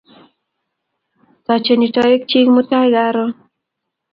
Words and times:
Tochei 1.45 1.87
toek 1.95 2.21
chik 2.29 2.47
mutai 2.55 2.87
karon 2.95 3.31